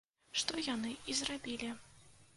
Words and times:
Што 0.41 0.63
яны 0.69 0.95
і 1.13 1.17
зрабілі. 1.21 1.73